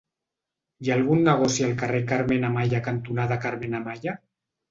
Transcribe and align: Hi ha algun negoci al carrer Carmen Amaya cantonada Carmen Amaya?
Hi 0.85 0.89
ha 0.89 0.95
algun 0.99 1.19
negoci 1.27 1.65
al 1.67 1.75
carrer 1.83 1.99
Carmen 2.11 2.47
Amaya 2.49 2.81
cantonada 2.89 3.39
Carmen 3.45 3.77
Amaya? 3.83 4.19